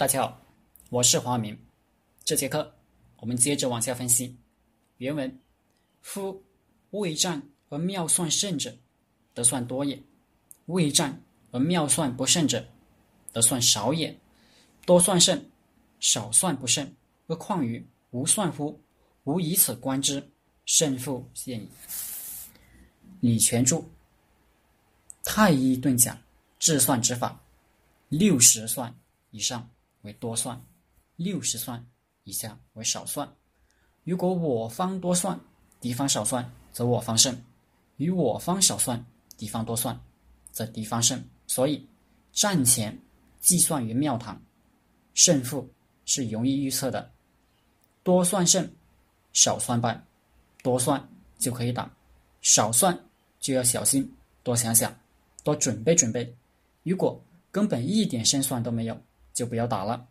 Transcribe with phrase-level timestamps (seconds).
[0.00, 0.40] 大家好，
[0.88, 1.54] 我是黄明。
[2.24, 2.74] 这节课
[3.18, 4.34] 我们接着往下分析
[4.96, 5.38] 原文：
[6.00, 6.42] 夫
[6.92, 8.74] 未战而妙算胜者，
[9.34, 9.98] 得算多也；
[10.64, 12.66] 未战而妙算不胜者，
[13.30, 14.18] 得算少也。
[14.86, 15.44] 多算胜，
[15.98, 16.90] 少算不胜，
[17.26, 18.80] 而况于无算乎？
[19.24, 20.26] 吾以此观之，
[20.64, 21.68] 胜负现矣。
[23.20, 23.84] 李全柱：
[25.24, 26.18] 太医遁甲
[26.58, 27.38] 治算之法，
[28.08, 28.98] 六十算
[29.30, 29.68] 以上。
[30.02, 30.60] 为多算，
[31.16, 31.84] 六十算
[32.24, 33.28] 以下为少算。
[34.04, 35.38] 如果我方多算，
[35.80, 37.34] 敌方少算，则我方胜；
[37.96, 39.04] 与我方少算，
[39.36, 39.98] 敌方多算，
[40.50, 41.22] 则敌方胜。
[41.46, 41.86] 所以
[42.32, 42.98] 战前
[43.40, 44.40] 计算于庙堂，
[45.14, 45.68] 胜负
[46.04, 47.10] 是容易预测的。
[48.02, 48.70] 多算胜，
[49.32, 50.02] 少算败。
[50.62, 51.08] 多算
[51.38, 51.90] 就可以打，
[52.42, 52.98] 少算
[53.38, 54.10] 就要小心，
[54.42, 54.94] 多想想，
[55.42, 56.36] 多准备准备。
[56.82, 57.18] 如果
[57.50, 59.02] 根本一点胜算都没有。
[59.40, 60.06] 就不要打了。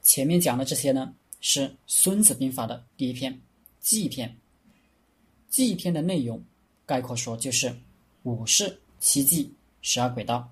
[0.00, 3.38] 前面讲的这些呢，是《孙子兵法》的第一篇
[3.78, 4.34] 计篇。
[5.50, 6.42] 计篇的内容
[6.86, 7.76] 概括说就是
[8.22, 10.50] 五式七计十二轨道。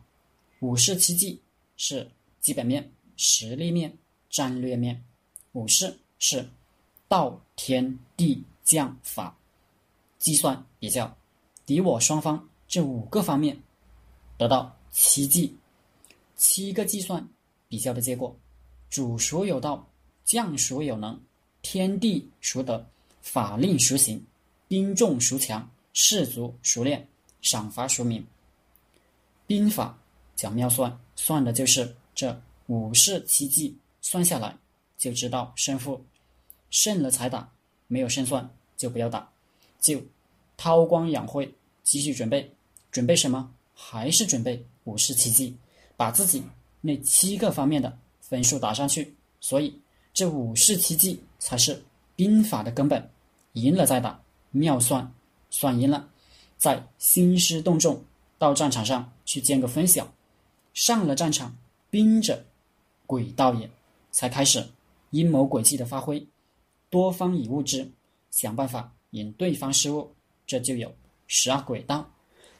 [0.59, 1.41] 五式七计
[1.79, 2.07] 是
[2.39, 3.97] 基本面、实力面、
[4.29, 5.03] 战略面。
[5.53, 6.47] 五式是
[7.09, 9.35] 道、天、地、将、法，
[10.19, 11.17] 计算比较
[11.65, 13.59] 敌我双方这五个方面，
[14.37, 15.57] 得到七计。
[16.41, 17.29] 七个计算
[17.69, 18.35] 比较的结果，
[18.89, 19.87] 主孰有道，
[20.25, 21.21] 将孰有能，
[21.61, 22.89] 天地孰得，
[23.21, 24.25] 法令孰行，
[24.67, 27.07] 兵众孰强，士卒孰练，
[27.43, 28.27] 赏罚孰明。
[29.47, 29.99] 兵法
[30.35, 34.57] 讲妙算，算的就是这五式七计，算下来
[34.97, 36.03] 就知道胜负，
[36.71, 37.53] 胜了才打，
[37.87, 39.31] 没有胜算就不要打，
[39.79, 40.03] 就
[40.57, 41.53] 韬光养晦，
[41.83, 42.51] 继续准备，
[42.91, 43.53] 准备什么？
[43.75, 45.55] 还是准备五式七计。
[46.01, 46.43] 把自己
[46.81, 49.79] 那七个方面的分数打上去，所以
[50.15, 51.85] 这五式七计才是
[52.17, 53.11] 兵法的根本。
[53.53, 54.19] 赢了再打，
[54.51, 55.13] 妙算，
[55.51, 56.09] 算赢了，
[56.57, 58.03] 再兴师动众
[58.39, 60.11] 到战场上去见个分晓。
[60.73, 61.55] 上了战场，
[61.91, 62.47] 兵者，
[63.07, 63.69] 诡道也，
[64.11, 64.67] 才开始
[65.11, 66.27] 阴谋诡计的发挥，
[66.89, 67.91] 多方以物之，
[68.31, 70.11] 想办法引对方失误，
[70.47, 70.95] 这就有
[71.27, 72.11] 十二轨道。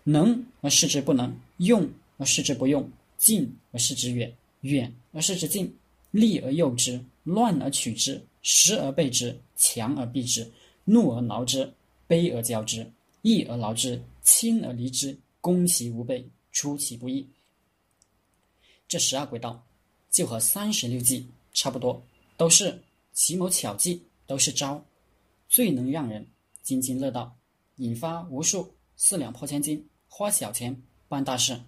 [0.05, 2.87] 能而示之不能，用而示之不用。
[3.21, 5.77] 近而视之远，远而视之近，
[6.11, 10.51] 利而诱之，乱而取之，实而备之，强而避之，
[10.85, 11.71] 怒而挠之，
[12.09, 17.29] 卑而骄之，义而劳之，轻而离之，攻其无备，出其不意。
[18.89, 19.63] 这十二轨道
[20.11, 22.03] 就和三十六计差不多，
[22.39, 22.83] 都是
[23.13, 24.83] 奇谋巧计，都是招，
[25.47, 26.27] 最能让人
[26.63, 27.37] 津津乐道，
[27.77, 30.75] 引发无数四两拨千斤，花小钱
[31.07, 31.61] 办大事。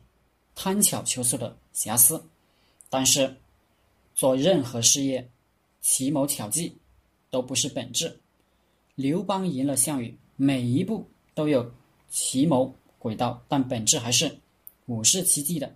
[0.55, 2.23] 贪巧求速的瑕疵，
[2.89, 3.37] 但是
[4.15, 5.29] 做任何事业，
[5.81, 6.77] 奇谋巧计
[7.31, 8.21] 都不是本质。
[8.95, 11.73] 刘邦赢了项羽，每一步都有
[12.11, 14.39] 奇谋诡道，但本质还是
[14.87, 15.75] 武士七计的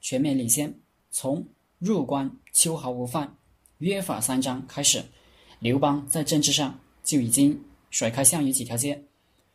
[0.00, 0.72] 全面领先。
[1.10, 1.42] 从
[1.78, 3.34] 入关秋毫无犯，
[3.78, 5.02] 约法三章开始，
[5.60, 7.58] 刘邦在政治上就已经
[7.90, 9.02] 甩开项羽几条街。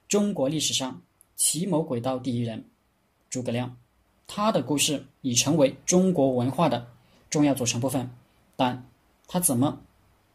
[0.08, 1.00] 中国历史上
[1.36, 2.68] 奇谋诡道第一人，
[3.30, 3.78] 诸葛亮。
[4.34, 6.88] 他的故事已成为中国文化的
[7.30, 8.10] 重要组成部分，
[8.56, 8.90] 但
[9.28, 9.82] 他怎么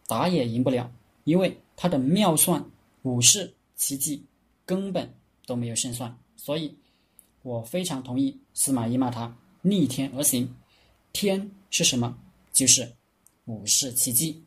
[0.06, 0.92] 打也赢不了，
[1.24, 2.62] 因为他的妙算
[3.04, 4.22] 武士、奇迹
[4.66, 5.14] 根本
[5.46, 6.14] 都没有胜算。
[6.36, 6.76] 所以，
[7.40, 10.54] 我非常同意司马懿骂他逆天而行。
[11.14, 12.18] 天是什么？
[12.52, 12.92] 就是
[13.46, 14.44] 武士奇迹。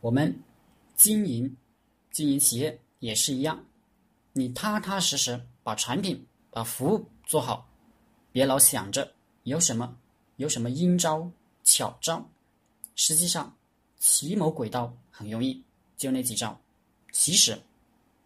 [0.00, 0.40] 我们
[0.94, 1.56] 经营
[2.12, 3.64] 经营企业也是一样，
[4.32, 7.04] 你踏踏实实把产品、把服务。
[7.26, 7.68] 做好，
[8.32, 9.14] 别老想着
[9.44, 9.96] 有什么
[10.36, 11.30] 有什么阴招
[11.62, 12.28] 巧招。
[12.94, 13.56] 实际上，
[13.98, 15.62] 奇谋诡道很容易，
[15.96, 16.60] 就那几招。
[17.12, 17.58] 其实，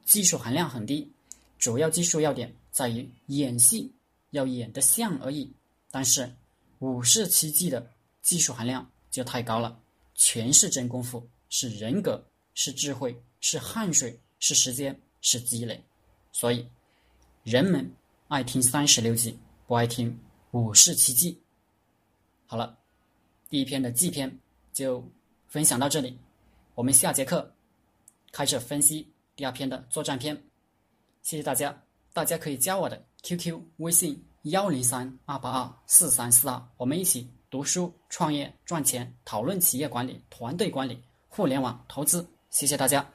[0.05, 1.11] 技术含量很低，
[1.59, 3.91] 主要技术要点在于演戏
[4.31, 5.53] 要演得像而已。
[5.91, 6.35] 但是，
[6.81, 7.91] 五式七计的
[8.21, 9.81] 技术含量就太高了，
[10.15, 12.23] 全是真功夫，是人格，
[12.55, 15.83] 是智慧，是汗水，是时间，是积累。
[16.33, 16.67] 所以，
[17.45, 17.91] 人们。
[18.29, 20.15] 爱听三十六计，不爱听
[20.51, 21.41] 五十七计。
[22.47, 22.77] 好了，
[23.49, 24.39] 第一篇的计篇
[24.71, 25.03] 就
[25.47, 26.19] 分享到这里，
[26.75, 27.51] 我们下节课
[28.31, 30.37] 开始分析第二篇的作战篇。
[31.23, 31.83] 谢谢大家，
[32.13, 42.29] 大家可以加我的 QQ 微信幺零三二八二四三四二，我们一起读书、创业、赚钱，讨论企业管理、团队管理、互联网投资。
[42.51, 43.11] 谢谢大家。